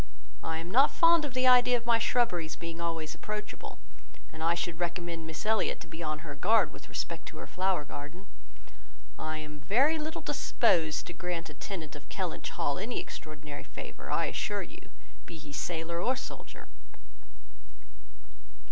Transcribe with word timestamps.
I 0.43 0.57
am 0.57 0.71
not 0.71 0.89
fond 0.89 1.25
of 1.25 1.35
the 1.35 1.45
idea 1.45 1.77
of 1.77 1.85
my 1.85 1.99
shrubberies 1.99 2.55
being 2.55 2.81
always 2.81 3.13
approachable; 3.13 3.77
and 4.33 4.41
I 4.41 4.55
should 4.55 4.79
recommend 4.79 5.27
Miss 5.27 5.45
Elliot 5.45 5.79
to 5.81 5.87
be 5.87 6.01
on 6.01 6.25
her 6.25 6.33
guard 6.33 6.73
with 6.73 6.89
respect 6.89 7.27
to 7.27 7.37
her 7.37 7.45
flower 7.45 7.85
garden. 7.85 8.25
I 9.19 9.37
am 9.37 9.59
very 9.59 9.99
little 9.99 10.21
disposed 10.23 11.05
to 11.05 11.13
grant 11.13 11.51
a 11.51 11.53
tenant 11.53 11.95
of 11.95 12.09
Kellynch 12.09 12.49
Hall 12.49 12.79
any 12.79 12.99
extraordinary 12.99 13.63
favour, 13.63 14.09
I 14.09 14.25
assure 14.25 14.63
you, 14.63 14.89
be 15.27 15.37
he 15.37 15.53
sailor 15.53 16.01
or 16.01 16.15
soldier." 16.15 16.67